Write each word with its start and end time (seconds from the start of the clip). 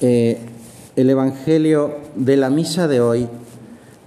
eh, 0.00 0.38
el 0.94 1.10
Evangelio 1.10 1.96
de 2.14 2.36
la 2.36 2.50
misa 2.50 2.88
de 2.88 3.00
hoy 3.00 3.28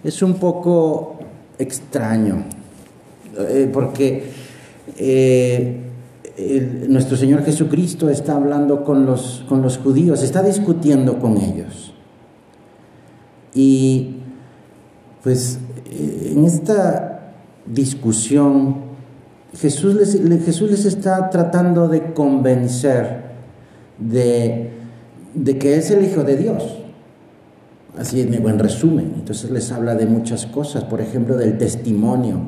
es 0.04 0.22
un 0.22 0.36
poco 0.36 1.18
extraño, 1.58 2.46
eh, 3.38 3.70
porque 3.72 4.32
eh, 4.98 5.82
nuestro 6.88 7.18
Señor 7.18 7.44
Jesucristo 7.44 8.10
está 8.10 8.36
hablando 8.36 8.84
con 8.84 9.06
los, 9.06 9.44
con 9.50 9.62
los 9.62 9.78
judíos, 9.78 10.24
está 10.24 10.42
discutiendo 10.42 11.20
con 11.20 11.38
ellos. 11.38 11.94
Y 13.54 14.18
pues 15.24 15.60
en 15.92 16.46
esta 16.46 17.34
discusión 17.66 18.90
Jesús 19.58 19.96
Jesús 20.46 20.72
les 20.72 20.86
está 20.86 21.30
tratando 21.30 21.88
de 21.88 22.14
convencer 22.14 23.24
de, 23.98 24.79
de 25.34 25.58
que 25.58 25.76
es 25.76 25.92
el 25.92 26.04
Hijo 26.04 26.24
de 26.24 26.38
Dios. 26.38 26.78
Así 27.98 28.22
en 28.22 28.42
buen 28.42 28.60
resumen. 28.60 29.14
Entonces 29.16 29.52
les 29.52 29.72
habla 29.72 29.96
de 29.96 30.06
muchas 30.06 30.46
cosas, 30.46 30.84
por 30.84 31.02
ejemplo, 31.02 31.38
del 31.38 31.58
testimonio, 31.58 32.42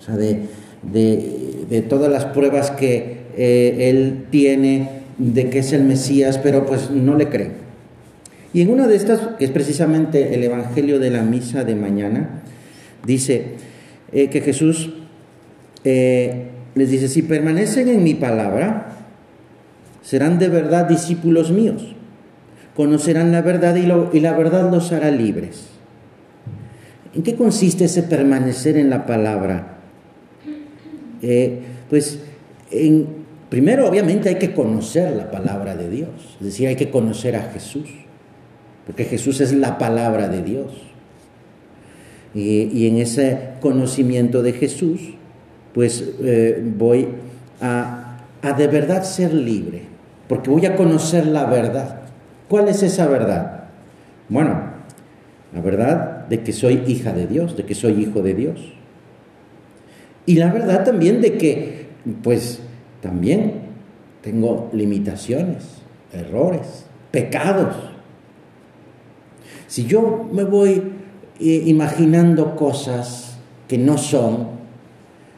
o 0.00 0.02
sea, 0.02 0.16
de, 0.16 0.46
de, 0.92 1.82
todas 1.88 2.10
las 2.10 2.26
pruebas 2.26 2.70
que 2.70 3.24
eh, 3.36 3.90
él 3.90 4.26
tiene 4.30 5.02
de 5.18 5.50
que 5.50 5.60
es 5.60 5.72
el 5.72 5.84
Mesías, 5.84 6.38
pero 6.38 6.66
pues 6.66 6.90
no 6.90 7.16
le 7.16 7.28
creen. 7.28 7.52
Y 8.52 8.60
en 8.60 8.70
una 8.70 8.86
de 8.86 8.96
estas, 8.96 9.20
que 9.38 9.44
es 9.44 9.50
precisamente 9.50 10.34
el 10.34 10.44
Evangelio 10.44 10.98
de 11.00 11.10
la 11.10 11.22
Misa 11.22 11.64
de 11.64 11.74
mañana, 11.74 12.42
dice 13.04 13.56
eh, 14.12 14.28
que 14.28 14.40
Jesús 14.40 14.90
eh, 15.82 16.46
les 16.74 16.90
dice, 16.90 17.08
si 17.08 17.22
permanecen 17.22 17.88
en 17.88 18.02
mi 18.02 18.14
palabra, 18.14 18.92
serán 20.02 20.38
de 20.38 20.48
verdad 20.48 20.86
discípulos 20.88 21.50
míos, 21.50 21.93
conocerán 22.76 23.32
la 23.32 23.42
verdad 23.42 23.76
y, 23.76 24.20
la 24.20 24.32
verdad 24.36 24.70
los 24.70 24.92
hará 24.92 25.10
libres. 25.10 25.66
¿En 27.14 27.22
qué 27.22 27.36
consiste 27.36 27.84
ese 27.84 28.02
permanecer 28.02 28.76
en 28.76 28.90
la 28.90 29.06
palabra? 29.06 29.78
Eh, 31.22 31.60
pues 31.88 32.20
en, 32.70 33.06
primero 33.48 33.88
obviamente 33.88 34.28
hay 34.28 34.34
que 34.36 34.52
conocer 34.52 35.12
la 35.12 35.30
palabra 35.30 35.76
de 35.76 35.88
Dios, 35.88 36.36
es 36.40 36.46
decir, 36.46 36.68
hay 36.68 36.76
que 36.76 36.90
conocer 36.90 37.36
a 37.36 37.42
Jesús, 37.52 37.88
porque 38.84 39.04
Jesús 39.04 39.40
es 39.40 39.52
la 39.52 39.78
palabra 39.78 40.28
de 40.28 40.42
Dios. 40.42 40.72
y 42.34 42.88
en 42.88 42.96
ese 42.96 43.50
conocimiento 43.60 44.42
de 44.42 44.54
Jesús, 44.54 45.14
pues 45.74 46.04
eh, 46.22 46.62
voy 46.64 47.08
a, 47.60 48.18
a 48.40 48.52
de 48.52 48.68
verdad 48.68 49.02
ser 49.02 49.34
libre, 49.34 49.82
porque 50.28 50.48
voy 50.48 50.64
a 50.64 50.76
conocer 50.76 51.26
la 51.26 51.44
verdad. 51.46 52.03
¿Cuál 52.48 52.68
es 52.68 52.82
esa 52.82 53.06
verdad? 53.06 53.64
Bueno, 54.28 54.60
la 55.52 55.60
verdad 55.60 56.26
de 56.28 56.42
que 56.42 56.52
soy 56.52 56.82
hija 56.86 57.12
de 57.12 57.26
Dios, 57.26 57.56
de 57.56 57.64
que 57.64 57.74
soy 57.74 58.02
hijo 58.02 58.22
de 58.22 58.34
Dios. 58.34 58.72
Y 60.26 60.36
la 60.36 60.52
verdad 60.52 60.84
también 60.84 61.20
de 61.20 61.36
que, 61.38 61.86
pues, 62.22 62.60
también 63.00 63.64
tengo 64.22 64.70
limitaciones, 64.72 65.64
errores, 66.12 66.86
pecados. 67.10 67.74
Si 69.66 69.84
yo 69.84 70.28
me 70.32 70.44
voy 70.44 70.82
eh, 71.40 71.62
imaginando 71.66 72.56
cosas 72.56 73.38
que 73.68 73.76
no 73.76 73.98
son, 73.98 74.54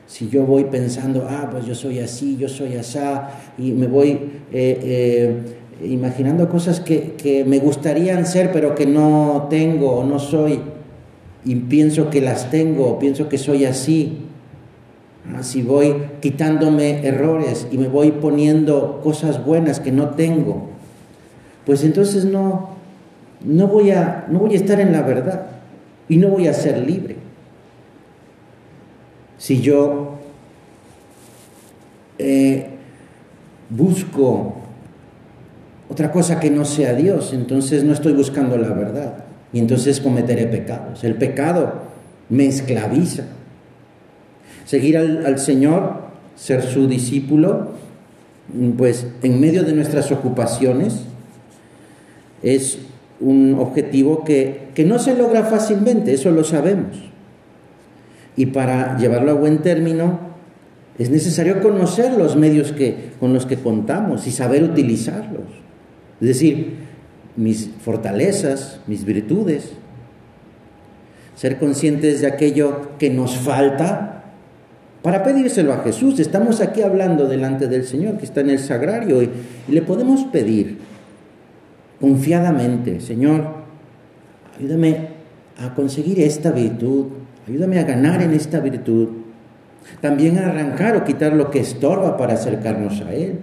si 0.07 0.29
yo 0.29 0.45
voy 0.45 0.65
pensando, 0.65 1.27
ah, 1.29 1.49
pues 1.51 1.67
yo 1.67 1.75
soy 1.75 1.99
así, 1.99 2.37
yo 2.37 2.49
soy 2.49 2.77
asá, 2.77 3.31
y 3.59 3.73
me 3.73 3.89
voy 3.89 4.11
eh, 4.53 4.79
eh, 4.83 5.43
imaginando 5.83 6.49
cosas 6.49 6.81
que, 6.81 7.45
me 7.47 7.59
gustarían 7.59 8.27
ser, 8.27 8.53
pero 8.53 8.75
que 8.75 8.87
no 8.87 9.47
tengo 9.51 9.93
o 9.93 10.05
no 10.05 10.19
soy, 10.19 10.61
y 11.45 11.55
pienso 11.55 12.11
que 12.11 12.21
las 12.21 12.51
tengo, 12.51 12.99
pienso 12.99 13.29
que 13.29 13.39
soy 13.39 13.65
así. 13.65 14.19
Ah, 15.35 15.43
si 15.43 15.63
voy 15.63 15.95
quitándome 16.21 17.07
errores 17.07 17.67
y 17.71 17.79
me 17.79 17.89
voy 17.89 18.13
poniendo 18.13 19.01
cosas 19.03 19.45
buenas 19.45 19.81
que 19.81 19.93
no 19.93 20.11
tengo, 20.11 20.69
pues 21.65 21.83
entonces 21.83 22.25
no, 22.25 22.71
no, 23.45 23.67
voy 23.67 23.91
a, 23.91 24.27
no 24.31 24.39
voy 24.41 24.55
a 24.55 24.57
estar 24.57 24.81
en 24.81 24.93
la 24.93 25.03
verdad 25.03 25.47
y 26.09 26.17
no 26.17 26.29
voy 26.29 26.47
a 26.47 26.55
ser 26.55 26.79
libre. 26.79 27.17
Si 29.39 29.61
yo 29.61 30.15
eh, 32.19 32.69
busco 33.69 34.66
otra 35.89 36.11
cosa 36.11 36.41
que 36.41 36.51
no 36.51 36.65
sea 36.65 36.95
Dios, 36.95 37.33
entonces 37.33 37.85
no 37.85 37.93
estoy 37.93 38.13
buscando 38.13 38.57
la 38.59 38.71
verdad 38.71 39.25
y 39.53 39.59
entonces 39.59 40.01
cometeré 40.01 40.47
pecados. 40.47 41.05
El 41.05 41.15
pecado 41.15 41.75
me 42.29 42.47
esclaviza. 42.47 43.25
Seguir 44.65 44.99
al, 44.99 45.39
Señor, 45.39 45.95
ser 46.35 46.63
su 46.63 46.89
discípulo, 46.89 47.71
pues 48.77 49.07
en 49.23 49.41
medio 49.41 49.63
de 49.63 49.73
nuestras 49.73 50.11
ocupaciones, 50.11 51.03
es 52.43 52.79
un 53.21 53.57
objetivo 53.59 54.25
que, 54.25 54.69
que 54.75 54.85
no 54.85 54.99
se 54.99 55.17
logra 55.17 55.45
fácilmente, 55.45 56.13
eso 56.13 56.33
lo 56.33 56.43
sabemos. 56.43 56.97
Y 58.37 58.47
para 58.47 58.99
llevarlo 58.99 59.31
a 59.31 59.35
buen 59.35 59.59
término, 59.59 60.19
es 60.99 61.11
necesario 61.11 61.63
conocer 61.63 62.13
los 62.13 62.37
medios 62.37 62.73
que, 62.73 63.13
con 63.21 63.33
los 63.33 63.47
que 63.47 63.57
contamos 63.57 64.27
y 64.27 64.33
saber 64.33 64.65
utilizarlos. 64.65 65.66
Es 66.21 66.29
decir, 66.29 66.77
mis 67.37 67.71
fortalezas, 67.83 68.81
mis 68.87 69.05
virtudes, 69.05 69.73
ser 71.35 71.59
conscientes 71.59 72.23
de 72.23 72.27
aquello 72.27 72.97
que 72.99 73.11
nos 73.11 73.37
falta 73.37 74.25
para 75.03 75.23
pedírselo 75.23 75.73
a 75.73 75.83
Jesús. 75.83 76.19
Estamos 76.19 76.61
aquí 76.61 76.83
hablando 76.83 77.29
delante 77.29 77.69
del 77.69 77.85
Señor 77.85 78.17
que 78.17 78.25
está 78.25 78.41
en 78.41 78.51
el 78.51 78.59
sagrario 78.59 79.23
y, 79.23 79.31
le 79.69 79.83
podemos 79.83 80.25
pedir 80.25 80.79
confiadamente, 82.01 83.01
Señor, 83.01 83.47
ayúdame 84.59 85.09
a 85.59 85.75
conseguir 85.75 86.21
esta 86.21 86.51
virtud, 86.51 87.07
Ayúdame 87.49 87.79
a 87.79 87.85
ganar 87.85 88.23
en 88.23 88.33
esta 88.33 88.61
virtud. 88.61 89.09
También 90.01 90.39
a 90.39 90.47
arrancar 90.47 90.97
o 90.97 91.05
quitar 91.05 91.33
lo 91.33 91.51
que 91.51 91.61
estorba 91.61 92.17
para 92.17 92.35
acercarnos 92.35 93.01
a 93.03 93.15
Él. 93.15 93.39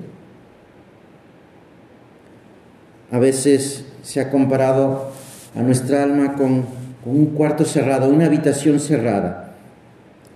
A 3.13 3.19
veces 3.19 3.85
se 4.01 4.22
ha 4.22 4.31
comparado 4.31 5.12
a 5.56 5.62
nuestra 5.62 6.01
alma 6.01 6.34
con, 6.34 6.66
un 7.06 7.28
cuarto 7.28 7.63
cerrado, 7.63 8.09
una 8.09 8.25
habitación 8.25 8.79
cerrada. 8.79 9.53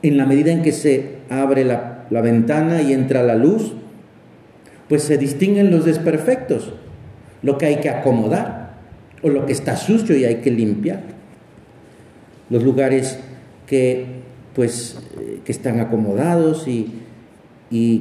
En 0.03 0.15
la 0.15 0.27
medida 0.27 0.51
en 0.51 0.61
que 0.61 0.71
se 0.71 1.15
abre 1.27 1.65
la, 1.65 2.05
ventana 2.11 2.83
y 2.83 2.93
entra 2.93 3.23
la 3.23 3.33
luz, 3.33 3.73
pues 4.89 5.01
se 5.01 5.17
distinguen 5.17 5.71
los 5.71 5.85
desperfectos, 5.85 6.73
lo 7.41 7.57
que 7.57 7.65
hay 7.65 7.77
que 7.77 7.89
acomodar 7.89 8.75
o 9.23 9.29
lo 9.29 9.47
que 9.47 9.53
está 9.53 9.75
sucio 9.75 10.15
y 10.15 10.25
hay 10.25 10.35
que 10.35 10.51
limpiar. 10.51 11.01
Los 12.51 12.61
lugares 12.61 13.17
que 13.65 14.05
pues 14.53 14.99
eh, 15.19 15.39
que 15.43 15.51
están 15.51 15.79
acomodados 15.79 16.67
y, 16.67 16.93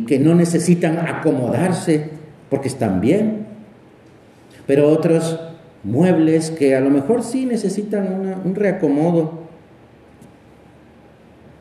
que 0.07 0.19
no 0.19 0.35
necesitan 0.35 0.99
acomodarse 0.99 2.11
porque 2.51 2.69
están 2.69 3.01
bien, 3.01 3.46
pero 4.67 4.89
otros 4.89 5.39
muebles 5.85 6.51
que 6.51 6.75
a 6.75 6.81
lo 6.81 6.91
mejor 6.91 7.23
sí 7.23 7.47
necesitan 7.47 8.41
un 8.45 8.55
reacomodo, 8.55 9.47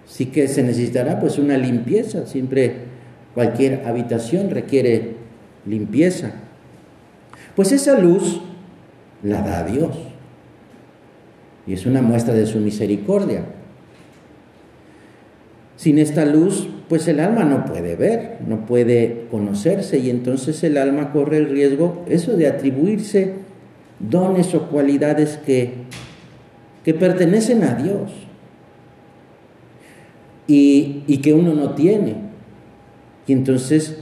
sí 0.08 0.28
que 0.28 0.48
se 0.48 0.64
necesitará 0.64 1.20
pues 1.20 1.38
una 1.38 1.58
limpieza, 1.58 2.26
siempre 2.26 2.96
cualquier 3.34 3.86
habitación 3.86 4.50
requiere 4.50 5.16
limpieza. 5.66 6.32
Pues 7.56 7.72
esa 7.72 8.00
luz 8.00 8.42
la 9.24 9.42
da 9.42 9.64
Dios 9.64 9.96
y 11.68 11.74
es 11.74 11.86
una 11.86 12.02
muestra 12.02 12.34
de 12.34 12.46
su 12.46 12.60
misericordia. 12.60 13.44
Sin 15.78 16.00
esta 16.00 16.26
luz, 16.26 16.68
pues 16.88 17.08
el 17.08 17.20
alma 17.20 17.44
no 17.44 17.66
puede 17.66 17.96
ver, 17.96 18.38
no 18.48 18.66
puede 18.66 19.26
conocerse 19.32 19.98
y 19.98 20.10
entonces 20.10 20.64
el 20.64 20.78
alma 20.78 21.12
corre 21.12 21.38
el 21.38 21.50
riesgo 21.50 22.04
eso 22.08 22.38
de 22.38 22.48
atribuirse 22.48 23.34
dones 24.00 24.54
o 24.54 24.68
cualidades 24.68 25.40
que, 25.46 25.74
que 26.84 26.94
pertenecen 26.94 27.64
a 27.64 27.76
Dios 27.76 28.12
y, 30.48 31.04
y, 31.08 31.18
que 31.18 31.34
uno 31.34 31.54
no 31.54 31.72
tiene. 31.74 32.18
Y 33.26 33.34
entonces 33.34 33.98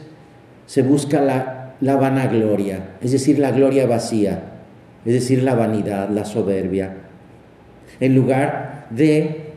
se 0.66 0.82
busca 0.82 1.22
la, 1.22 1.76
la 1.80 1.96
vanagloria, 1.96 2.96
es 3.02 3.14
decir, 3.14 3.40
la 3.40 3.52
gloria 3.52 3.88
vacía, 3.88 4.44
es 5.06 5.14
decir, 5.14 5.44
la 5.44 5.56
vanidad, 5.56 6.10
la 6.10 6.26
soberbia, 6.26 6.98
en 8.02 8.16
lugar 8.16 8.88
de 8.90 9.54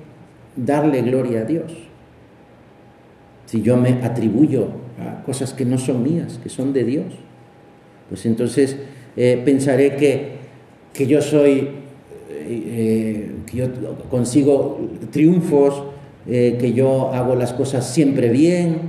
darle 0.55 1.03
gloria 1.03 1.41
a 1.41 1.45
Dios 1.45 1.86
si 3.47 3.63
yo 3.63 3.77
me 3.77 4.05
atribuyo 4.05 4.69
a 5.01 5.23
cosas 5.25 5.55
que 5.55 5.65
no 5.65 5.79
son 5.79 6.03
mías, 6.03 6.39
que 6.43 6.49
son 6.49 6.73
de 6.73 6.85
Dios, 6.85 7.13
pues 8.09 8.27
entonces 8.27 8.77
eh, 9.17 9.41
pensaré 9.45 9.97
que 9.97 10.37
que 10.97 11.07
yo 11.07 11.21
soy, 11.21 11.69
eh, 12.31 13.31
que 13.47 13.57
yo 13.57 13.67
consigo 14.11 14.81
triunfos, 15.11 15.85
eh, 16.27 16.57
que 16.59 16.73
yo 16.73 17.13
hago 17.13 17.35
las 17.35 17.53
cosas 17.53 17.87
siempre 17.87 18.31
bien, 18.31 18.81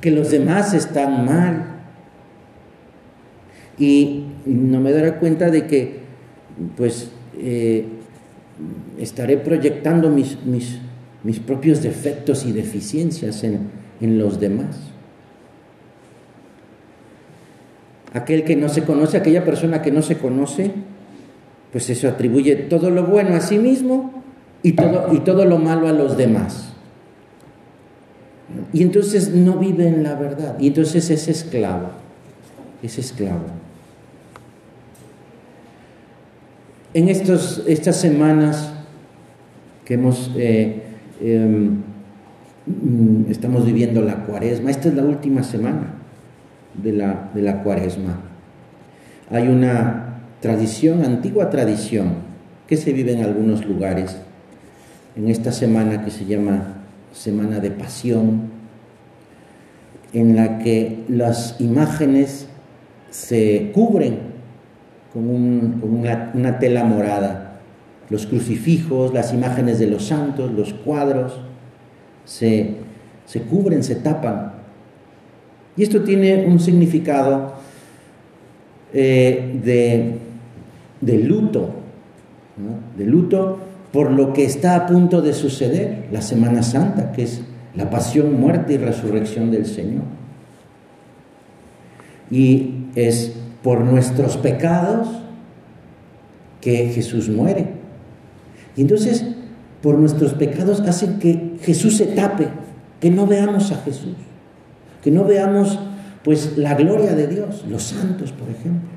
que 0.00 0.10
los 0.10 0.30
demás 0.30 0.74
están 0.74 1.24
mal. 1.24 1.72
Y 3.78 4.24
no 4.44 4.80
me 4.80 4.92
daré 4.92 5.14
cuenta 5.14 5.50
de 5.50 5.66
que, 5.66 6.00
pues, 6.76 7.10
eh, 7.38 7.86
estaré 8.98 9.38
proyectando 9.38 10.10
mis, 10.10 10.44
mis, 10.44 10.78
mis, 11.24 11.40
propios 11.40 11.82
defectos 11.82 12.46
y 12.46 12.52
deficiencias 12.52 13.44
en, 13.44 13.85
en 14.00 14.18
los 14.18 14.40
demás. 14.40 14.76
Aquel 18.12 18.44
que 18.44 18.56
no 18.56 18.68
se 18.68 18.82
conoce, 18.82 19.16
aquella 19.16 19.44
persona 19.44 19.82
que 19.82 19.90
no 19.90 20.02
se 20.02 20.18
conoce, 20.18 20.72
pues 21.72 21.90
eso 21.90 22.08
atribuye 22.08 22.56
todo 22.56 22.90
lo 22.90 23.04
bueno 23.04 23.34
a 23.36 23.40
sí 23.40 23.58
mismo 23.58 24.22
y 24.62 24.72
todo, 24.72 25.12
y 25.12 25.20
todo 25.20 25.44
lo 25.44 25.58
malo 25.58 25.88
a 25.88 25.92
los 25.92 26.16
demás. 26.16 26.72
Y 28.72 28.82
entonces 28.82 29.34
no 29.34 29.58
vive 29.58 29.88
en 29.88 30.02
la 30.02 30.14
verdad. 30.14 30.56
Y 30.58 30.68
entonces 30.68 31.10
es 31.10 31.28
esclavo. 31.28 31.90
Es 32.82 32.98
esclavo. 32.98 33.44
En 36.94 37.08
estos, 37.08 37.62
estas 37.66 38.00
semanas 38.00 38.72
que 39.84 39.94
hemos, 39.94 40.30
eh, 40.36 40.82
em, 41.20 41.82
estamos 43.28 43.64
viviendo 43.64 44.02
la 44.02 44.24
cuaresma, 44.24 44.70
esta 44.70 44.88
es 44.88 44.94
la 44.94 45.02
última 45.02 45.42
semana 45.42 45.94
de 46.74 46.92
la, 46.92 47.30
de 47.34 47.42
la 47.42 47.62
cuaresma. 47.62 48.20
Hay 49.30 49.48
una 49.48 50.20
tradición, 50.40 51.04
antigua 51.04 51.50
tradición, 51.50 52.26
que 52.66 52.76
se 52.76 52.92
vive 52.92 53.12
en 53.12 53.22
algunos 53.22 53.64
lugares, 53.64 54.16
en 55.14 55.28
esta 55.28 55.52
semana 55.52 56.04
que 56.04 56.10
se 56.10 56.24
llama 56.26 56.74
Semana 57.12 57.60
de 57.60 57.70
Pasión, 57.70 58.56
en 60.12 60.36
la 60.36 60.58
que 60.58 61.04
las 61.08 61.60
imágenes 61.60 62.48
se 63.10 63.70
cubren 63.72 64.18
con, 65.12 65.28
una, 65.28 66.58
tela 66.58 66.84
morada. 66.84 67.60
Los 68.10 68.26
crucifijos, 68.26 69.12
las 69.14 69.32
imágenes 69.32 69.78
de 69.78 69.86
los 69.86 70.06
santos, 70.06 70.52
los 70.52 70.74
cuadros, 70.74 71.40
se, 72.26 72.74
cubren, 73.48 73.82
se 73.82 73.96
tapan. 73.96 74.52
Y 75.76 75.84
esto 75.84 76.02
tiene 76.02 76.44
un 76.46 76.60
significado 76.60 77.54
eh, 78.92 80.18
de, 81.00 81.18
luto, 81.18 81.70
de 82.96 83.04
luto 83.06 83.58
por 83.92 84.10
lo 84.10 84.32
que 84.32 84.44
está 84.44 84.76
a 84.76 84.86
punto 84.86 85.22
de 85.22 85.32
suceder, 85.32 86.08
la 86.12 86.20
Semana 86.20 86.62
Santa, 86.62 87.12
que 87.12 87.22
es 87.22 87.40
la 87.74 87.88
pasión, 87.88 88.38
muerte 88.38 88.74
y 88.74 88.76
resurrección 88.78 89.50
del 89.50 89.66
Señor. 89.66 90.02
Y 92.30 92.86
es 92.94 93.34
por 93.62 93.80
nuestros 93.80 94.36
pecados 94.36 95.08
que 96.60 96.88
Jesús 96.88 97.28
muere. 97.28 97.68
Y 98.76 98.82
entonces, 98.82 99.24
por 99.82 99.98
nuestros 99.98 100.34
pecados 100.34 100.80
hacen 100.80 101.18
que 101.18 101.56
Jesús 101.62 101.96
se 101.96 102.06
tape, 102.06 102.48
que 103.00 103.10
no 103.10 103.26
veamos 103.26 103.70
a 103.72 103.76
Jesús, 103.76 104.14
que 105.02 105.10
no 105.10 105.24
veamos 105.24 105.78
pues 106.24 106.58
la 106.58 106.74
gloria 106.74 107.14
de 107.14 107.28
Dios, 107.28 107.64
los 107.68 107.84
santos, 107.84 108.32
por 108.32 108.48
ejemplo, 108.48 108.88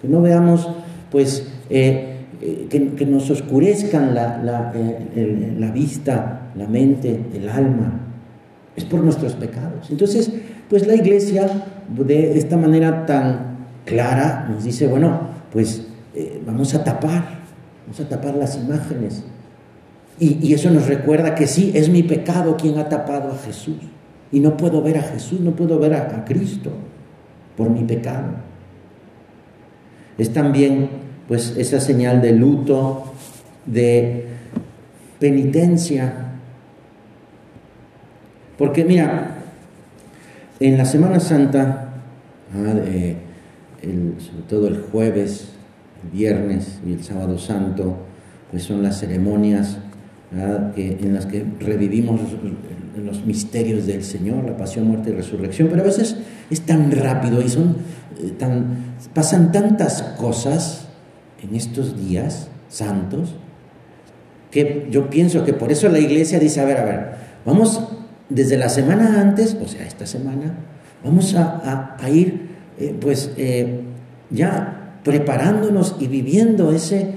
que 0.00 0.08
no 0.08 0.22
veamos 0.22 0.68
pues 1.10 1.48
eh, 1.70 2.26
eh, 2.40 2.66
que, 2.68 3.06
nos 3.06 3.30
oscurezcan 3.30 4.14
la, 4.14 4.72
eh, 4.74 5.54
la 5.58 5.70
vista, 5.70 6.50
la 6.56 6.66
mente, 6.66 7.20
el 7.34 7.48
alma, 7.48 8.00
es 8.76 8.84
por 8.84 9.00
nuestros 9.00 9.34
pecados. 9.34 9.90
Entonces, 9.90 10.30
pues 10.68 10.86
la 10.86 10.94
iglesia 10.94 11.48
de 11.88 12.38
esta 12.38 12.56
manera 12.56 13.06
tan 13.06 13.56
clara 13.84 14.46
nos 14.50 14.64
dice, 14.64 14.86
bueno, 14.86 15.20
pues 15.52 15.86
vamos 16.44 16.74
a 16.74 16.84
tapar, 16.84 17.40
vamos 17.84 18.00
a 18.00 18.08
tapar 18.08 18.34
las 18.34 18.56
imágenes. 18.56 19.24
Y, 20.18 20.52
eso 20.54 20.70
nos 20.70 20.86
recuerda 20.86 21.34
que 21.34 21.46
sí, 21.46 21.72
es 21.74 21.88
mi 21.88 22.02
pecado 22.02 22.56
quien 22.56 22.78
ha 22.78 22.88
tapado 22.88 23.32
a 23.32 23.38
Jesús. 23.38 23.76
Y 24.30 24.40
no 24.40 24.56
puedo 24.56 24.82
ver 24.82 24.98
a 24.98 25.02
Jesús, 25.02 25.40
no 25.40 25.52
puedo 25.52 25.78
ver 25.78 25.94
a, 25.94 26.02
a 26.18 26.24
Cristo 26.24 26.70
por 27.56 27.70
mi 27.70 27.82
pecado. 27.84 28.28
Es 30.18 30.32
también 30.32 30.88
pues 31.26 31.56
esa 31.56 31.80
señal 31.80 32.20
de 32.22 32.32
luto, 32.32 33.12
de 33.66 34.26
penitencia. 35.18 36.12
Porque 38.56 38.84
mira, 38.84 39.38
en 40.60 40.78
la 40.78 40.84
Semana 40.84 41.18
Santa, 41.18 41.94
ah, 42.54 42.74
sobre 43.82 44.42
todo 44.48 44.68
el 44.68 44.80
jueves, 44.80 45.48
el 46.04 46.10
viernes 46.16 46.78
y 46.86 46.92
el 46.92 47.02
sábado 47.02 47.38
santo, 47.38 47.96
pues 48.50 48.62
son 48.62 48.82
las 48.82 49.00
ceremonias 49.00 49.78
en 50.76 51.14
las 51.14 51.26
que 51.26 51.44
revivimos 51.60 52.20
los 53.02 53.24
misterios 53.24 53.86
del 53.86 54.04
Señor, 54.04 54.44
la 54.44 54.56
pasión, 54.56 54.86
muerte 54.86 55.10
y 55.10 55.14
resurrección, 55.14 55.68
pero 55.68 55.82
a 55.82 55.86
veces 55.86 56.16
es 56.50 56.60
tan 56.60 56.90
rápido 56.90 57.42
y 57.42 57.48
son 57.48 57.76
eh, 58.22 58.32
tan, 58.38 58.96
pasan 59.12 59.52
tantas 59.52 60.02
cosas 60.18 60.86
en 61.42 61.54
estos 61.56 61.98
días 62.08 62.48
santos 62.68 63.34
que 64.50 64.86
yo 64.90 65.10
pienso 65.10 65.44
que 65.44 65.52
por 65.52 65.72
eso 65.72 65.88
la 65.88 65.98
iglesia 65.98 66.38
dice, 66.38 66.60
a 66.60 66.64
ver, 66.64 66.78
a 66.78 66.84
ver, 66.84 67.06
vamos 67.44 67.82
desde 68.28 68.56
la 68.56 68.68
semana 68.68 69.20
antes, 69.20 69.56
o 69.60 69.66
sea, 69.66 69.84
esta 69.84 70.06
semana, 70.06 70.54
vamos 71.02 71.34
a 71.34 71.96
ir 72.08 72.48
eh, 72.78 72.94
pues 73.00 73.32
eh, 73.36 73.80
ya 74.30 75.00
preparándonos 75.02 75.96
y 76.00 76.06
viviendo 76.06 76.72
ese, 76.72 77.08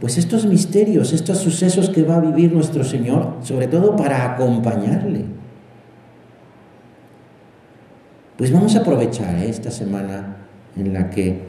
pues 0.00 0.18
estos 0.18 0.46
misterios, 0.46 1.12
estos 1.12 1.38
sucesos 1.38 1.90
que 1.90 2.02
va 2.02 2.16
a 2.16 2.20
vivir 2.20 2.52
nuestro 2.52 2.84
Señor, 2.84 3.36
sobre 3.42 3.66
todo 3.66 3.96
para 3.96 4.32
acompañarle. 4.32 5.24
Pues 8.36 8.52
vamos 8.52 8.76
a 8.76 8.80
aprovechar 8.80 9.36
esta 9.38 9.70
semana 9.70 10.36
en 10.76 10.92
la 10.92 11.10
que 11.10 11.42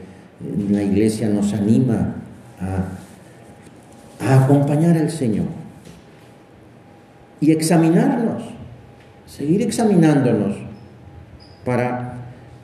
la 0.70 0.82
iglesia 0.82 1.28
nos 1.28 1.52
anima 1.52 2.16
a, 2.60 4.24
a 4.24 4.44
acompañar 4.44 4.96
al 4.96 5.10
Señor 5.10 5.46
y 7.40 7.52
examinarnos, 7.52 8.42
seguir 9.26 9.62
examinándonos 9.62 10.56
para 11.64 12.20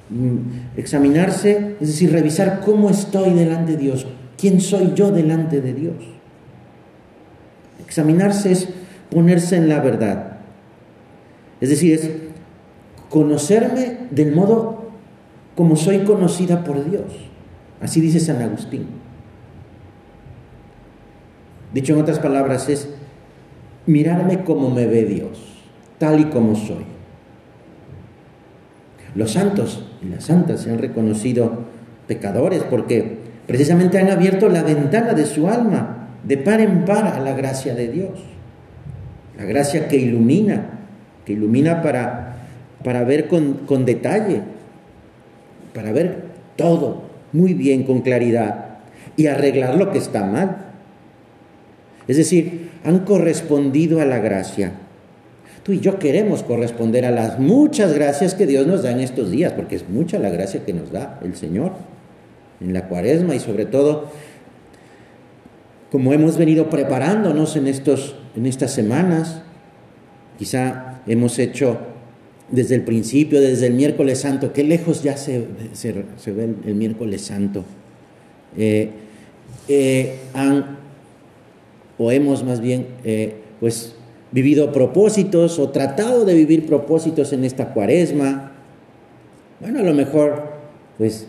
Mm, 0.08 0.76
examinarse, 0.76 1.74
es 1.80 1.88
decir, 1.88 2.12
revisar 2.12 2.60
cómo 2.64 2.90
estoy 2.90 3.32
delante 3.32 3.72
de 3.72 3.78
Dios, 3.78 4.06
quién 4.38 4.60
soy 4.60 4.92
yo 4.94 5.10
delante 5.10 5.60
de 5.60 5.74
Dios. 5.74 5.96
Examinarse 7.84 8.52
es 8.52 8.68
ponerse 9.10 9.56
en 9.56 9.68
la 9.68 9.80
verdad. 9.80 10.38
Es 11.60 11.70
decir, 11.70 11.94
es 11.94 12.10
conocerme 13.08 13.98
del 14.10 14.34
modo 14.34 14.90
como 15.54 15.76
soy 15.76 16.00
conocida 16.00 16.64
por 16.64 16.88
Dios. 16.88 17.04
Así 17.80 18.00
dice 18.00 18.20
San 18.20 18.42
Agustín. 18.42 18.86
Dicho 21.72 21.92
en 21.92 22.00
otras 22.00 22.18
palabras, 22.18 22.68
es 22.68 22.88
mirarme 23.86 24.44
como 24.44 24.70
me 24.70 24.86
ve 24.86 25.04
Dios, 25.04 25.38
tal 25.98 26.20
y 26.20 26.24
como 26.26 26.54
soy. 26.54 26.84
Los 29.14 29.32
santos 29.32 29.86
y 30.02 30.08
las 30.08 30.24
santas 30.24 30.60
se 30.60 30.70
han 30.70 30.78
reconocido 30.78 31.64
pecadores 32.06 32.62
porque 32.64 33.18
precisamente 33.46 33.98
han 33.98 34.10
abierto 34.10 34.48
la 34.48 34.62
ventana 34.62 35.14
de 35.14 35.26
su 35.26 35.48
alma 35.48 36.08
de 36.24 36.36
par 36.38 36.60
en 36.60 36.84
par 36.84 37.06
a 37.06 37.20
la 37.20 37.34
gracia 37.34 37.74
de 37.74 37.88
Dios. 37.88 38.18
La 39.38 39.44
gracia 39.44 39.88
que 39.88 39.96
ilumina, 39.96 40.66
que 41.24 41.34
ilumina 41.34 41.82
para, 41.82 42.36
para 42.82 43.04
ver 43.04 43.28
con, 43.28 43.54
con 43.66 43.84
detalle, 43.84 44.40
para 45.74 45.92
ver 45.92 46.24
todo 46.56 47.02
muy 47.32 47.54
bien, 47.54 47.84
con 47.84 48.00
claridad, 48.00 48.64
y 49.16 49.26
arreglar 49.26 49.76
lo 49.76 49.92
que 49.92 49.98
está 49.98 50.24
mal. 50.24 50.56
Es 52.08 52.16
decir, 52.16 52.70
han 52.84 53.00
correspondido 53.00 54.00
a 54.00 54.04
la 54.04 54.18
gracia 54.18 54.72
Tú 55.66 55.72
y 55.72 55.80
yo 55.80 55.98
queremos 55.98 56.44
corresponder 56.44 57.04
a 57.04 57.10
las 57.10 57.40
muchas 57.40 57.92
gracias 57.92 58.36
que 58.36 58.46
Dios 58.46 58.68
nos 58.68 58.84
da 58.84 58.92
en 58.92 59.00
estos 59.00 59.32
días, 59.32 59.52
porque 59.52 59.74
es 59.74 59.88
mucha 59.88 60.16
la 60.20 60.30
gracia 60.30 60.64
que 60.64 60.72
nos 60.72 60.92
da 60.92 61.18
el 61.24 61.34
Señor 61.34 61.72
en 62.60 62.72
la 62.72 62.88
cuaresma 62.88 63.34
y 63.34 63.40
sobre 63.40 63.66
todo 63.66 64.10
como 65.90 66.12
hemos 66.12 66.36
venido 66.36 66.68
preparándonos 66.68 67.56
en, 67.56 67.68
estos, 67.68 68.16
en 68.36 68.46
estas 68.46 68.72
semanas, 68.72 69.42
quizá 70.38 71.00
hemos 71.06 71.38
hecho 71.38 71.78
desde 72.50 72.74
el 72.74 72.82
principio, 72.82 73.40
desde 73.40 73.68
el 73.68 73.74
miércoles 73.74 74.20
santo, 74.20 74.52
qué 74.52 74.62
lejos 74.64 75.02
ya 75.02 75.16
se, 75.16 75.46
se, 75.72 75.92
ve 76.32 76.54
el, 76.66 76.74
miércoles 76.74 77.22
santo, 77.22 77.64
eh, 78.56 78.90
eh, 79.68 80.18
han, 80.34 80.76
o 81.98 82.12
hemos 82.12 82.44
más 82.44 82.60
bien, 82.60 82.86
pues, 83.60 83.94
vivido 84.32 84.72
propósitos 84.72 85.58
o 85.58 85.70
tratado 85.70 86.24
de 86.24 86.34
vivir 86.34 86.66
propósitos 86.66 87.32
en 87.32 87.44
esta 87.44 87.72
cuaresma. 87.72 88.52
Bueno, 89.60 89.80
a 89.80 89.82
lo 89.82 89.94
mejor, 89.94 90.52
pues, 90.98 91.26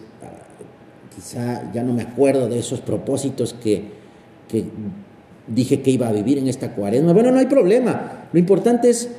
quizá 1.17 1.71
ya 1.73 1.81
no 1.81 1.93
me 1.93 2.03
acuerdo 2.03 2.47
de 2.47 2.59
esos 2.59 2.79
propósitos 2.79 3.55
que, 3.55 3.85
dije 5.47 5.81
que 5.81 5.89
iba 5.89 6.07
a 6.07 6.11
vivir 6.11 6.37
en 6.37 6.47
esta 6.47 6.75
cuaresma. 6.75 7.11
Bueno, 7.11 7.31
no 7.31 7.39
hay 7.39 7.47
problema. 7.47 8.27
Lo 8.31 8.37
importante 8.37 8.91
es, 8.91 9.09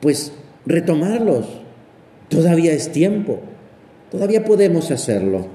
pues, 0.00 0.32
retomarlos. 0.66 1.46
Todavía 2.28 2.72
es 2.72 2.92
tiempo. 2.92 3.40
Todavía 4.12 4.44
podemos 4.44 4.92
hacerlo. 4.92 5.48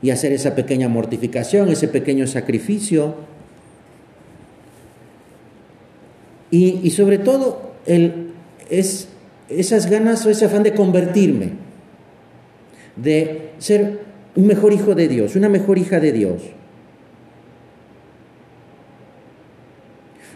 Y 0.00 0.10
hacer 0.10 0.30
esa 0.30 0.54
pequeña 0.54 0.88
mortificación, 0.88 1.68
ese 1.70 1.88
pequeño 1.88 2.28
sacrificio. 2.28 3.16
Y, 6.52 6.88
sobre 6.90 7.18
todo, 7.18 7.72
es 8.70 9.08
esas 9.48 9.90
ganas 9.90 10.24
o 10.24 10.30
ese 10.30 10.44
afán 10.44 10.62
de 10.62 10.72
convertirme, 10.72 11.63
de 12.96 13.50
ser 13.58 14.00
un 14.36 14.46
mejor 14.46 14.72
hijo 14.72 14.94
de 14.94 15.08
Dios, 15.08 15.36
una 15.36 15.48
mejor 15.48 15.78
hija 15.78 16.00
de 16.00 16.12
Dios. 16.12 16.42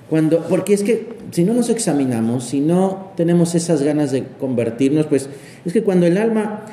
Cuando, 0.08 0.46
porque 0.48 0.72
es 0.72 0.82
que 0.82 1.18
si 1.32 1.44
no 1.44 1.52
nos 1.52 1.68
examinamos, 1.68 2.44
si 2.44 2.60
no 2.60 3.12
tenemos 3.16 3.54
esas 3.54 3.82
ganas 3.82 4.10
de 4.10 4.24
convertirnos, 4.40 5.06
pues 5.06 5.28
es 5.64 5.72
que 5.72 5.82
cuando 5.82 6.06
el 6.06 6.16
alma 6.16 6.64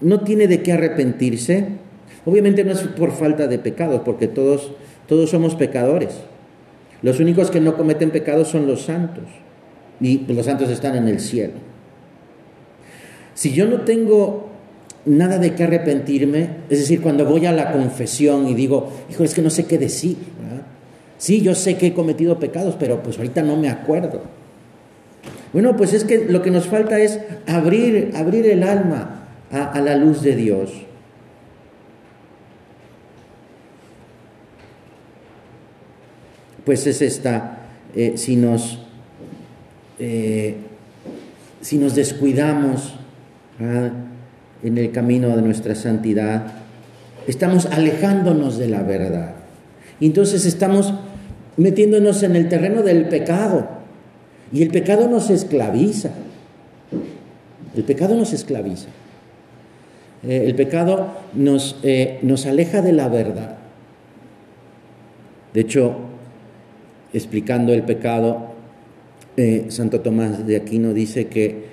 no 0.00 0.20
tiene 0.20 0.48
de 0.48 0.62
qué 0.62 0.72
arrepentirse, 0.72 1.66
obviamente 2.24 2.64
no 2.64 2.72
es 2.72 2.80
por 2.80 3.12
falta 3.12 3.46
de 3.46 3.58
pecados, 3.58 4.02
porque 4.04 4.26
todos, 4.26 4.72
todos 5.06 5.28
somos 5.28 5.54
pecadores. 5.54 6.14
Los 7.02 7.20
únicos 7.20 7.50
que 7.50 7.60
no 7.60 7.76
cometen 7.76 8.10
pecados 8.10 8.48
son 8.48 8.66
los 8.66 8.82
santos, 8.82 9.24
y 10.00 10.20
los 10.26 10.46
santos 10.46 10.70
están 10.70 10.96
en 10.96 11.08
el 11.08 11.20
cielo. 11.20 11.54
Si 13.34 13.52
yo 13.52 13.66
no 13.66 13.82
tengo 13.82 14.47
nada 15.08 15.38
de 15.38 15.54
qué 15.54 15.64
arrepentirme, 15.64 16.50
es 16.68 16.78
decir, 16.78 17.00
cuando 17.00 17.24
voy 17.24 17.46
a 17.46 17.52
la 17.52 17.72
confesión 17.72 18.46
y 18.46 18.54
digo, 18.54 18.90
hijo, 19.10 19.24
es 19.24 19.34
que 19.34 19.42
no 19.42 19.50
sé 19.50 19.66
qué 19.66 19.78
decir, 19.78 20.16
Sí, 21.18 21.42
yo 21.42 21.56
sé 21.56 21.76
que 21.76 21.88
he 21.88 21.94
cometido 21.94 22.38
pecados, 22.38 22.76
pero 22.78 23.02
pues 23.02 23.18
ahorita 23.18 23.42
no 23.42 23.56
me 23.56 23.68
acuerdo. 23.68 24.22
Bueno, 25.52 25.76
pues 25.76 25.92
es 25.92 26.04
que 26.04 26.26
lo 26.26 26.42
que 26.42 26.52
nos 26.52 26.66
falta 26.66 26.98
es 27.00 27.18
abrir, 27.46 28.12
abrir 28.14 28.46
el 28.46 28.62
alma 28.62 29.26
a, 29.50 29.80
la 29.80 29.96
luz 29.96 30.22
de 30.22 30.36
Dios. 30.36 30.70
Pues 36.64 36.86
es 36.86 37.02
esta, 37.02 37.66
eh, 37.96 38.12
si, 38.16 38.36
nos, 38.36 38.86
eh, 39.98 40.54
si 41.60 41.78
nos 41.78 41.96
descuidamos 41.96 42.94
en 44.62 44.78
el 44.78 44.92
camino 44.92 45.34
de 45.36 45.42
nuestra 45.42 45.74
santidad, 45.74 46.46
estamos 47.26 47.66
alejándonos 47.66 48.58
de 48.58 48.68
la 48.68 48.82
verdad. 48.82 49.34
Y 50.00 50.06
entonces 50.06 50.46
estamos 50.46 50.94
metiéndonos 51.56 52.22
en 52.22 52.36
el 52.36 52.48
terreno 52.48 52.82
del 52.82 53.08
pecado. 53.08 53.68
Y 54.52 54.62
el 54.62 54.70
pecado 54.70 55.08
nos 55.08 55.30
esclaviza. 55.30 56.10
El 57.76 57.84
pecado 57.84 58.16
nos 58.16 58.32
esclaviza. 58.32 58.88
Eh, 60.26 60.44
el 60.46 60.54
pecado 60.54 61.08
nos, 61.34 61.78
eh, 61.82 62.18
nos 62.22 62.46
aleja 62.46 62.82
de 62.82 62.92
la 62.92 63.08
verdad. 63.08 63.56
De 65.54 65.60
hecho, 65.60 65.96
explicando 67.12 67.72
el 67.72 67.82
pecado, 67.82 68.54
eh, 69.36 69.66
Santo 69.68 70.00
Tomás 70.00 70.46
de 70.46 70.56
Aquino 70.56 70.92
dice 70.92 71.28
que 71.28 71.68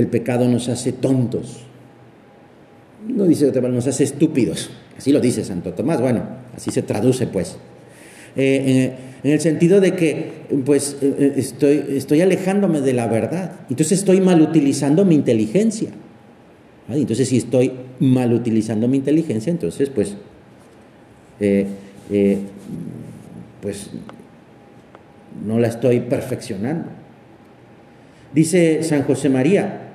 el 0.00 0.08
pecado 0.08 0.48
nos 0.48 0.68
hace 0.68 0.92
tontos. 0.92 1.60
No 3.06 3.24
dice 3.24 3.50
nos 3.52 3.86
hace 3.86 4.04
estúpidos. 4.04 4.70
Así 4.98 5.12
lo 5.12 5.20
dice 5.20 5.44
Santo 5.44 5.72
Tomás. 5.72 6.00
Bueno, 6.00 6.22
así 6.56 6.70
se 6.70 6.82
traduce 6.82 7.26
pues. 7.26 7.56
Eh, 8.36 8.92
en 9.22 9.30
el 9.30 9.40
sentido 9.40 9.80
de 9.80 9.94
que 9.94 10.30
pues 10.64 10.96
eh, 11.02 11.14
eh, 11.18 11.32
estoy, 11.36 11.84
estoy 11.90 12.20
alejándome 12.20 12.80
de 12.80 12.92
la 12.92 13.06
verdad. 13.06 13.60
Entonces 13.68 13.98
estoy 13.98 14.20
mal 14.20 14.40
utilizando 14.40 15.04
mi 15.04 15.14
inteligencia. 15.14 15.90
Entonces 16.88 17.28
si 17.28 17.36
estoy 17.36 17.72
mal 18.00 18.32
utilizando 18.32 18.88
mi 18.88 18.96
inteligencia, 18.96 19.50
entonces 19.50 19.90
pues, 19.90 20.16
pues 23.62 23.90
no 25.46 25.60
la 25.60 25.68
estoy 25.68 26.00
perfeccionando. 26.00 26.88
Dice 28.34 28.82
San 28.82 29.04
José 29.04 29.28
María, 29.28 29.89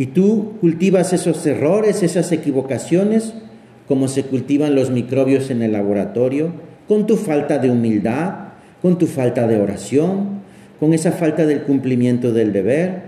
y 0.00 0.06
tú 0.06 0.54
cultivas 0.62 1.12
esos 1.12 1.44
errores, 1.44 2.02
esas 2.02 2.32
equivocaciones, 2.32 3.34
como 3.86 4.08
se 4.08 4.22
cultivan 4.22 4.74
los 4.74 4.88
microbios 4.88 5.50
en 5.50 5.60
el 5.60 5.72
laboratorio, 5.72 6.52
con 6.88 7.06
tu 7.06 7.18
falta 7.18 7.58
de 7.58 7.70
humildad, 7.70 8.34
con 8.80 8.96
tu 8.96 9.06
falta 9.06 9.46
de 9.46 9.60
oración, 9.60 10.40
con 10.80 10.94
esa 10.94 11.12
falta 11.12 11.44
del 11.44 11.64
cumplimiento 11.64 12.32
del 12.32 12.50
deber, 12.50 13.02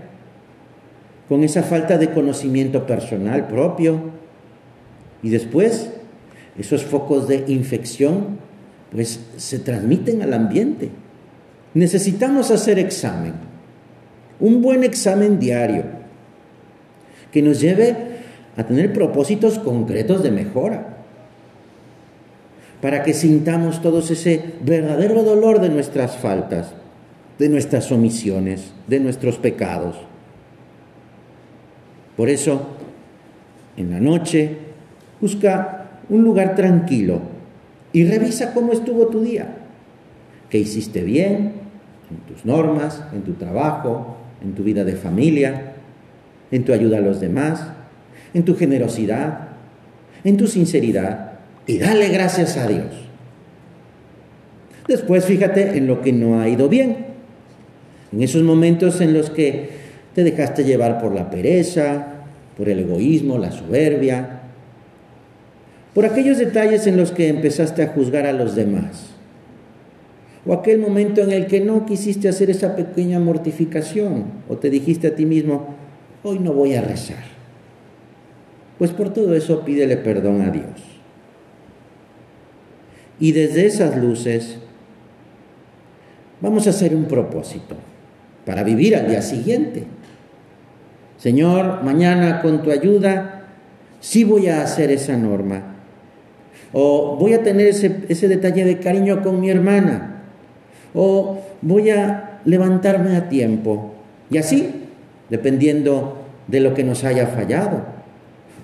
con 1.27 1.43
esa 1.43 1.63
falta 1.63 1.97
de 1.97 2.11
conocimiento 2.11 2.85
personal 2.85 3.47
propio. 3.47 3.99
Y 5.23 5.31
después, 5.31 5.89
esos 6.59 6.83
focos 6.83 7.27
de 7.27 7.43
infección, 7.47 8.37
pues 8.91 9.19
se 9.37 9.57
transmiten 9.57 10.21
al 10.21 10.31
ambiente. 10.31 10.91
Necesitamos 11.73 12.51
hacer 12.51 12.77
examen, 12.77 13.33
un 14.39 14.61
buen 14.61 14.83
examen 14.83 15.39
diario, 15.39 16.02
que 17.33 17.41
nos 17.41 17.59
lleve 17.59 17.95
a 18.55 18.63
tener 18.63 18.93
propósitos 18.93 19.57
concretos 19.57 20.21
de 20.21 20.29
mejora, 20.31 20.97
para 22.79 23.01
que 23.01 23.13
sintamos 23.13 23.81
todos 23.81 24.11
ese 24.11 24.53
verdadero 24.61 25.23
dolor 25.23 25.59
de 25.59 25.69
nuestras 25.69 26.15
faltas, 26.17 26.73
de 27.39 27.49
nuestras 27.49 27.91
omisiones, 27.91 28.73
de 28.87 28.99
nuestros 28.99 29.37
pecados. 29.37 29.95
Por 32.15 32.29
eso, 32.29 32.67
en 33.77 33.89
la 33.89 33.99
noche, 33.99 34.57
busca 35.19 35.87
un 36.09 36.23
lugar 36.23 36.55
tranquilo 36.55 37.21
y 37.91 38.05
revisa 38.05 38.53
cómo 38.53 38.73
estuvo 38.73 39.07
tu 39.07 39.21
día, 39.21 39.55
qué 40.51 40.59
hiciste 40.59 41.01
bien 41.01 41.53
en 42.11 42.17
tus 42.27 42.45
normas, 42.45 43.01
en 43.13 43.21
tu 43.21 43.33
trabajo, 43.33 44.17
en 44.43 44.53
tu 44.53 44.63
vida 44.63 44.83
de 44.83 44.95
familia, 44.95 45.73
en 46.53 46.63
tu 46.65 46.71
ayuda 46.71 46.99
a 46.99 47.01
los 47.01 47.19
demás, 47.19 47.65
en 48.35 48.45
tu 48.45 48.55
generosidad, 48.55 49.47
en 50.23 50.37
tu 50.37 50.45
sinceridad 50.45 51.31
y 51.65 51.79
dale 51.79 52.09
gracias 52.09 52.57
a 52.57 52.67
Dios. 52.67 52.85
Después 54.87 55.25
fíjate 55.25 55.75
en 55.79 55.87
lo 55.87 56.03
que 56.03 56.13
no 56.13 56.39
ha 56.39 56.47
ido 56.47 56.69
bien, 56.69 57.07
en 58.11 58.21
esos 58.21 58.43
momentos 58.43 59.01
en 59.01 59.13
los 59.13 59.31
que 59.31 59.71
te 60.13 60.23
dejaste 60.23 60.63
llevar 60.63 61.01
por 61.01 61.15
la 61.15 61.31
pereza, 61.31 62.05
por 62.55 62.69
el 62.69 62.81
egoísmo, 62.81 63.39
la 63.39 63.51
soberbia, 63.51 64.41
por 65.95 66.05
aquellos 66.05 66.37
detalles 66.37 66.85
en 66.85 66.97
los 66.97 67.11
que 67.11 67.29
empezaste 67.29 67.81
a 67.81 67.87
juzgar 67.87 68.27
a 68.27 68.33
los 68.33 68.53
demás, 68.53 69.07
o 70.45 70.53
aquel 70.53 70.77
momento 70.77 71.21
en 71.21 71.31
el 71.31 71.47
que 71.47 71.61
no 71.61 71.87
quisiste 71.87 72.29
hacer 72.29 72.51
esa 72.51 72.75
pequeña 72.75 73.19
mortificación, 73.19 74.25
o 74.47 74.57
te 74.57 74.69
dijiste 74.69 75.07
a 75.07 75.15
ti 75.15 75.25
mismo, 75.25 75.81
hoy 76.23 76.39
no 76.39 76.53
voy 76.53 76.75
a 76.75 76.81
rezar. 76.81 77.23
Pues 78.77 78.91
por 78.91 79.13
todo 79.13 79.35
eso 79.35 79.63
pídele 79.63 79.97
perdón 79.97 80.41
a 80.41 80.49
Dios. 80.49 80.65
Y 83.19 83.31
desde 83.31 83.65
esas 83.65 83.95
luces 83.97 84.57
vamos 86.41 86.67
a 86.67 86.71
hacer 86.71 86.95
un 86.95 87.05
propósito 87.05 87.75
para 88.45 88.63
vivir 88.63 88.95
al 88.95 89.07
día 89.07 89.21
siguiente. 89.21 89.83
Señor, 91.17 91.83
mañana 91.83 92.41
con 92.41 92.63
tu 92.63 92.71
ayuda 92.71 93.45
sí 94.01 94.23
voy 94.23 94.47
a 94.47 94.63
hacer 94.63 94.91
esa 94.91 95.15
norma. 95.15 95.75
O 96.73 97.17
voy 97.17 97.33
a 97.33 97.43
tener 97.43 97.67
ese, 97.67 98.03
ese 98.09 98.27
detalle 98.27 98.65
de 98.65 98.79
cariño 98.79 99.21
con 99.21 99.39
mi 99.39 99.49
hermana. 99.49 100.23
O 100.93 101.39
voy 101.61 101.91
a 101.91 102.41
levantarme 102.45 103.15
a 103.15 103.29
tiempo. 103.29 103.93
Y 104.29 104.37
así, 104.37 104.82
dependiendo 105.29 106.17
de 106.47 106.59
lo 106.59 106.73
que 106.73 106.83
nos 106.83 107.03
haya 107.03 107.27
fallado 107.27 107.81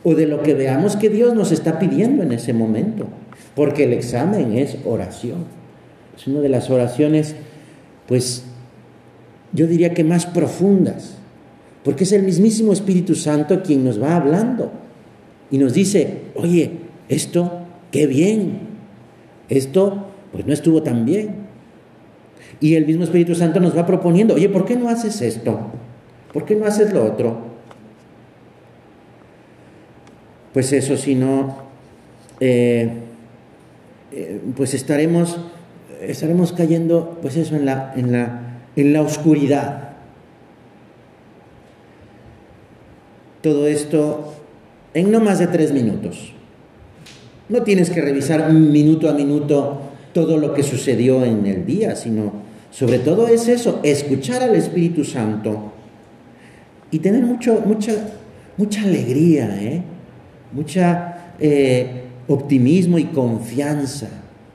o 0.04 0.16
de 0.16 0.26
lo 0.26 0.44
que 0.44 0.54
veamos 0.54 0.96
que 0.96 1.10
Dios 1.10 1.34
nos 1.34 1.52
está 1.52 1.80
pidiendo 1.80 2.24
en 2.24 2.32
ese 2.32 2.54
momento, 2.54 3.08
porque 3.56 3.84
el 3.84 3.94
examen 3.94 4.58
es 4.58 4.78
oración. 4.86 5.46
Es 6.18 6.28
una 6.28 6.40
de 6.40 6.50
las 6.50 6.70
oraciones, 6.70 7.36
pues, 8.08 8.44
yo 9.52 9.68
diría 9.68 9.94
que 9.94 10.04
más 10.04 10.26
profundas, 10.26 11.16
porque 11.84 12.04
es 12.04 12.12
el 12.12 12.24
mismísimo 12.24 12.74
Espíritu 12.74 13.16
Santo 13.16 13.62
quien 13.64 13.84
nos 13.84 14.02
va 14.02 14.16
hablando. 14.16 14.72
y 15.52 15.58
nos 15.58 15.74
dice, 15.74 16.26
oye, 16.36 16.74
esto, 17.08 17.64
qué 17.92 18.06
bien, 18.06 18.60
esto, 19.50 20.06
pues 20.32 20.46
no 20.46 20.54
estuvo 20.54 20.84
tan 20.84 21.06
bien. 21.06 21.38
Y 22.60 22.76
el 22.76 22.86
mismo 22.86 23.04
Espíritu 23.04 23.34
Santo 23.34 23.60
nos 23.60 23.76
va 23.76 23.88
proponiendo, 23.88 24.36
oye, 24.36 24.48
¿por 24.48 24.66
qué 24.66 24.76
no 24.76 24.90
haces 24.90 25.24
esto? 25.24 25.60
¿Por 26.34 26.46
qué 26.46 26.56
no 26.56 26.66
haces 26.66 26.94
lo 26.94 27.06
otro? 27.06 27.38
Pues 30.54 30.72
eso, 30.74 30.98
si 30.98 31.16
no, 31.16 31.58
eh, 32.40 32.90
eh, 34.12 34.42
pues 34.56 34.74
estaremos, 34.74 35.38
estaremos 36.02 36.54
cayendo, 36.54 37.18
pues 37.22 37.36
eso, 37.36 37.56
en 37.56 37.66
la, 37.66 37.94
en 37.96 38.12
la, 38.12 38.60
en 38.76 38.94
la 38.94 39.02
oscuridad. 39.02 39.90
Todo 43.42 43.68
esto 43.68 44.34
en 44.94 45.12
no 45.12 45.20
más 45.20 45.40
de 45.40 45.48
tres 45.48 45.72
minutos. 45.72 46.34
No 47.48 47.64
tienes 47.64 47.90
que 47.90 48.02
revisar 48.02 48.52
minuto 48.52 49.10
a 49.10 49.14
minuto 49.14 49.82
todo 50.14 50.38
lo 50.38 50.54
que 50.54 50.64
sucedió 50.64 51.24
en 51.24 51.46
el 51.46 51.66
día, 51.66 51.96
sino 51.96 52.34
sobre 52.72 53.00
todo 53.00 53.28
es 53.28 53.48
eso, 53.48 53.80
escuchar 53.84 54.44
al 54.44 54.56
Espíritu 54.56 55.04
Santo 55.04 55.74
y 56.92 57.00
tener 57.00 57.24
mucho, 57.24 57.62
mucha, 57.66 57.94
mucha 58.58 58.84
alegría, 58.84 59.58
¿eh? 59.62 59.84
mucha 60.52 61.34
eh, 61.40 62.04
optimismo 62.28 62.98
y 62.98 63.06
confianza, 63.06 64.08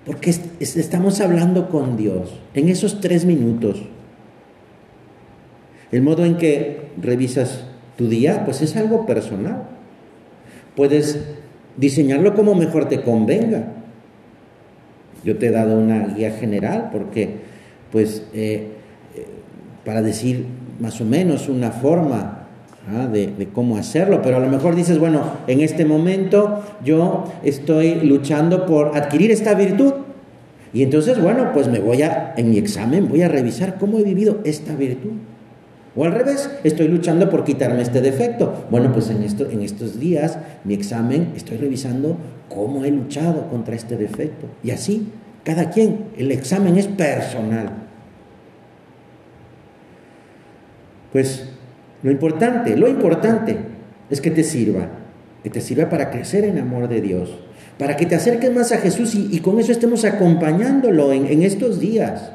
porque 0.05 0.35
estamos 0.61 1.21
hablando 1.21 1.69
con 1.69 1.97
Dios 1.97 2.39
en 2.55 2.69
esos 2.69 3.01
tres 3.01 3.25
minutos. 3.25 3.83
El 5.91 6.03
modo 6.03 6.25
en 6.25 6.37
que 6.37 6.89
revisas 7.01 7.65
tu 7.97 8.09
día, 8.09 8.45
pues 8.45 8.63
es 8.63 8.77
algo 8.77 9.07
personal. 9.07 9.69
Puedes 10.75 11.21
diseñarlo 11.77 12.35
como 12.35 12.55
mejor 12.55 12.89
te 12.89 13.03
convenga. 13.03 13.69
Yo 15.25 15.39
te 15.39 15.47
he 15.47 15.51
dado 15.51 15.79
una 15.79 16.09
guía 16.09 16.33
general 16.33 16.91
porque, 16.93 17.37
pues, 17.93 18.25
eh, 18.35 18.73
eh, 19.15 19.27
para 19.85 20.03
decir 20.03 20.47
más 20.81 21.01
o 21.01 21.05
menos 21.05 21.49
una 21.49 21.71
forma 21.71 22.47
¿ah? 22.93 23.07
de, 23.07 23.29
de, 23.29 23.49
cómo 23.49 23.77
hacerlo, 23.77 24.21
pero 24.23 24.37
a 24.37 24.41
lo 24.41 24.49
mejor 24.49 24.75
dices, 24.75 24.99
bueno, 24.99 25.23
en 25.47 25.61
este 25.61 25.85
momento 25.85 26.63
yo 26.85 27.25
estoy 27.43 27.97
luchando 27.97 28.67
por 28.67 28.97
adquirir 28.97 29.31
esta 29.31 29.55
virtud. 29.55 29.93
Y 30.73 30.83
entonces, 30.83 31.23
bueno, 31.23 31.53
pues 31.53 31.69
me 31.69 31.79
voy 31.79 32.03
a, 32.03 32.35
en 32.37 32.51
mi 32.51 32.59
examen, 32.59 33.09
voy 33.09 33.23
a 33.23 33.29
revisar 33.29 33.77
cómo 33.79 33.99
he 33.99 34.03
vivido 34.03 34.41
esta 34.45 34.75
virtud. 34.75 35.13
O 35.97 36.05
al 36.05 36.13
revés, 36.13 36.51
estoy 36.65 36.89
luchando 36.89 37.31
por 37.31 37.45
quitarme 37.45 37.83
este 37.83 38.01
defecto. 38.01 38.67
Bueno, 38.71 38.93
pues 38.93 39.11
en, 39.11 39.23
esto, 39.23 39.49
en 39.49 39.63
estos 39.63 40.01
días, 40.01 40.39
mi 40.65 40.75
examen, 40.75 41.33
estoy 41.37 41.57
revisando 41.57 42.17
cómo 42.49 42.85
he 42.85 42.91
luchado 42.91 43.49
contra 43.49 43.77
este 43.77 43.97
defecto. 43.97 44.49
Y 44.65 44.73
así, 44.73 45.07
cada 45.45 45.71
quien, 45.71 46.07
el 46.19 46.33
examen 46.33 46.77
es 46.77 46.89
personal. 46.89 47.84
Pues 51.15 51.45
lo 52.03 52.11
importante, 52.11 52.77
lo 52.77 52.89
importante 52.89 53.57
es 54.11 54.21
que 54.21 54.33
te 54.33 54.43
sirva, 54.43 54.89
que 55.45 55.49
te 55.49 55.61
sirva 55.61 55.89
para 55.89 56.11
crecer 56.11 56.45
en 56.45 56.59
amor 56.59 56.89
de 56.89 57.01
Dios, 57.01 57.39
para 57.79 57.97
que 57.97 58.05
te 58.05 58.17
acerques 58.17 58.53
más 58.53 58.73
a 58.73 58.79
Jesús 58.79 59.15
y, 59.15 59.39
con 59.39 59.61
eso 59.61 59.71
estemos 59.71 60.05
acompañándolo 60.05 61.13
en, 61.13 61.45
estos 61.45 61.79
días. 61.79 62.33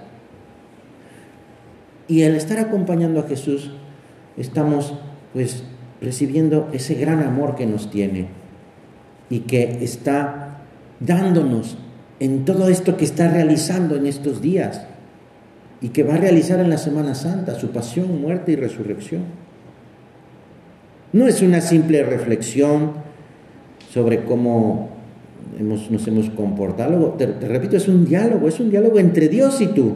Y 2.07 2.23
al 2.23 2.35
estar 2.35 2.57
acompañando 2.57 3.19
a 3.19 3.23
Jesús, 3.23 3.73
estamos 4.37 4.93
pues 5.33 5.65
recibiendo 5.99 6.69
ese 6.71 6.95
gran 6.95 7.21
amor 7.21 7.55
que 7.55 7.65
nos 7.65 7.91
tiene 7.91 8.27
y 9.29 9.39
que 9.39 9.83
está 9.83 10.61
dándonos 11.01 11.77
en 12.21 12.45
todo 12.45 12.69
esto 12.69 12.95
que 12.95 13.03
está 13.03 13.27
realizando 13.27 13.97
en 13.97 14.05
estos 14.05 14.41
días 14.41 14.85
y 15.81 15.89
que 15.89 16.03
va 16.03 16.15
a 16.15 16.17
realizar 16.17 16.59
en 16.59 16.69
la 16.69 16.77
Semana 16.77 17.15
Santa, 17.15 17.55
su 17.55 17.69
pasión, 17.69 18.21
muerte 18.21 18.51
y 18.51 18.55
resurrección. 18.55 19.23
No 21.13 21.27
es 21.27 21.41
una 21.41 21.61
simple 21.61 22.03
reflexión 22.03 22.91
sobre 23.91 24.23
cómo 24.25 24.89
nos 25.59 26.07
hemos 26.07 26.29
comportado, 26.29 27.15
te 27.17 27.25
repito, 27.25 27.77
es 27.77 27.87
un 27.87 28.05
diálogo, 28.05 28.47
es 28.47 28.59
un 28.59 28.69
diálogo 28.69 28.99
entre 28.99 29.27
Dios 29.29 29.59
y 29.61 29.67
tú. 29.67 29.93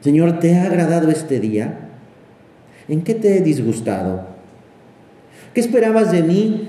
Señor, 0.00 0.38
¿te 0.38 0.56
ha 0.56 0.64
agradado 0.64 1.10
este 1.10 1.40
día? 1.40 1.90
¿En 2.88 3.02
qué 3.02 3.14
te 3.14 3.36
he 3.36 3.40
disgustado? 3.42 4.26
¿Qué 5.52 5.60
esperabas 5.60 6.12
de 6.12 6.22
mí 6.22 6.68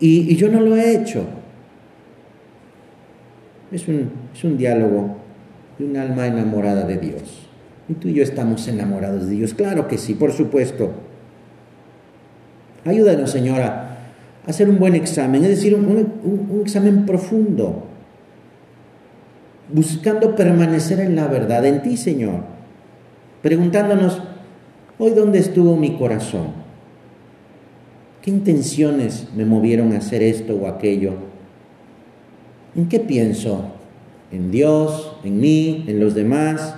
y, 0.00 0.34
yo 0.36 0.48
no 0.48 0.60
lo 0.60 0.76
he 0.76 0.94
hecho? 0.94 1.24
Es 3.70 3.86
un, 3.86 4.10
es 4.34 4.44
un 4.44 4.56
diálogo 4.56 5.16
de 5.78 5.84
un 5.84 5.96
alma 5.96 6.26
enamorada 6.26 6.84
de 6.84 6.98
Dios. 6.98 7.48
Y 7.88 7.94
tú 7.94 8.08
y 8.08 8.14
yo 8.14 8.22
estamos 8.22 8.66
enamorados 8.68 9.26
de 9.26 9.36
Dios. 9.36 9.54
Claro 9.54 9.88
que 9.88 9.98
sí, 9.98 10.14
por 10.14 10.32
supuesto. 10.32 10.92
Ayúdanos, 12.84 13.30
Señora, 13.30 13.98
a 14.46 14.50
hacer 14.50 14.68
un 14.68 14.78
buen 14.78 14.94
examen, 14.94 15.42
es 15.44 15.50
decir, 15.50 15.74
un 15.74 16.60
examen 16.62 17.06
profundo, 17.06 17.84
buscando 19.72 20.34
permanecer 20.34 21.00
en 21.00 21.16
la 21.16 21.26
verdad, 21.26 21.64
en 21.66 21.82
ti, 21.82 21.96
Señor 21.96 22.58
preguntándonos, 23.42 24.20
hoy 24.98 25.10
dónde 25.10 25.38
estuvo 25.38 25.76
mi 25.76 25.96
corazón, 25.96 26.48
qué 28.22 28.30
intenciones 28.30 29.28
me 29.36 29.44
movieron 29.44 29.92
a 29.92 29.98
hacer 29.98 30.22
esto 30.22 30.56
o 30.56 30.66
aquello, 30.66 31.14
en 32.74 32.88
qué 32.88 33.00
pienso, 33.00 33.72
en 34.32 34.50
Dios, 34.50 35.07
en 35.24 35.40
mí, 35.40 35.84
en 35.86 36.00
los 36.00 36.14
demás, 36.14 36.74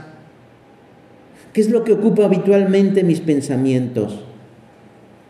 qué 1.53 1.61
es 1.61 1.71
lo 1.71 1.85
que 1.85 1.93
ocupa 1.93 2.25
habitualmente 2.25 3.05
mis 3.05 3.21
pensamientos. 3.21 4.25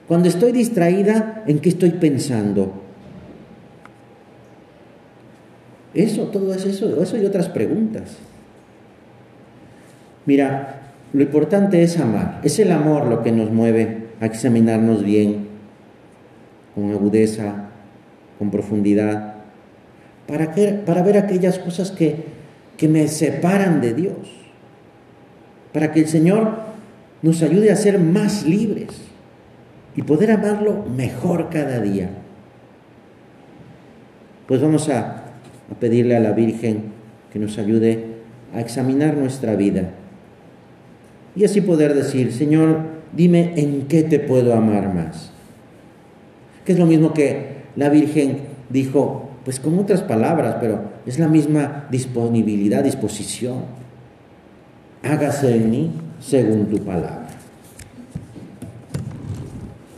Cuando 0.09 0.29
estoy 0.29 0.53
distraída, 0.53 1.45
¿en 1.47 1.61
qué 1.61 1.69
estoy 1.69 1.91
pensando? 1.91 2.73
Eso, 5.95 6.25
todo 6.25 6.55
es 6.55 6.65
eso, 6.65 7.03
eso 7.03 7.17
y 7.17 7.25
otras 7.25 7.49
preguntas. 7.49 8.17
Mira, 10.27 10.81
lo 11.13 11.23
importante 11.23 11.83
es 11.83 11.99
amar. 11.99 12.41
Es 12.45 12.59
el 12.59 12.71
amor 12.71 13.07
lo 13.07 13.23
que 13.23 13.33
nos 13.33 13.51
mueve 13.51 14.09
a 14.21 14.27
examinarnos 14.27 15.03
bien, 15.03 15.49
con 16.75 16.91
agudeza, 16.93 17.71
con 18.39 18.51
profundidad, 18.51 19.35
para, 20.27 20.55
para 20.85 21.03
ver 21.03 21.17
aquellas 21.19 21.59
cosas 21.59 21.91
que, 21.91 22.25
que 22.81 22.89
me 22.89 23.09
separan 23.09 23.83
de 23.83 23.93
Dios, 23.93 24.17
para 25.75 25.93
que 25.93 26.01
el 26.01 26.09
Señor 26.09 26.61
nos 27.21 27.43
ayude 27.43 27.71
a 27.71 27.77
ser 27.77 27.99
más 27.99 28.47
libres 28.47 28.89
y 29.95 30.01
poder 30.01 30.31
amarlo 30.31 30.87
mejor 30.87 31.51
cada 31.51 31.79
día. 31.81 32.09
Pues 34.47 34.63
vamos 34.63 34.89
a, 34.89 35.25
a 35.71 35.75
pedirle 35.79 36.17
a 36.17 36.21
la 36.21 36.33
Virgen 36.33 36.85
que 37.31 37.39
nos 37.39 37.59
ayude 37.59 38.07
a 38.55 38.63
examinar 38.63 39.15
nuestra 39.15 39.57
vida 39.57 39.91
y 41.37 41.45
así 41.45 41.61
poder 41.61 41.93
decir, 41.93 42.33
Señor, 42.33 42.79
dime 43.13 43.53
en 43.57 43.89
qué 43.89 44.05
te 44.05 44.21
puedo 44.21 44.55
amar 44.55 44.95
más. 44.95 45.31
Que 46.65 46.73
es 46.73 46.79
lo 46.79 46.87
mismo 46.87 47.13
que 47.13 47.57
la 47.77 47.91
Virgen 47.91 48.39
dijo, 48.71 49.30
pues 49.45 49.59
con 49.59 49.79
otras 49.79 50.03
palabras, 50.03 50.57
pero 50.61 50.81
es 51.07 51.19
la 51.19 51.29
misma 51.29 51.87
disponibilidad, 51.91 52.85
disposición. 52.85 53.65
Hágase 55.03 55.57
en 55.57 55.71
mí 55.71 55.93
según 56.21 56.67
tu 56.67 56.79
palabra. 56.79 57.20